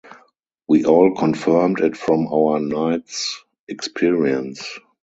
[0.67, 4.65] We all confirmed it from our night's experience.